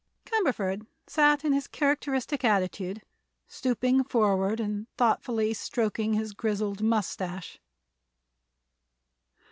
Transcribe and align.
Cumberford 0.25 0.87
sat 1.05 1.45
in 1.45 1.53
his 1.53 1.67
characteristic 1.67 2.43
attitude, 2.43 3.03
stooping 3.47 4.03
forward 4.03 4.59
and 4.59 4.87
thoughtfully 4.97 5.53
stroking 5.53 6.15
his 6.15 6.33
grizzled 6.33 6.81
mustache. 6.81 7.59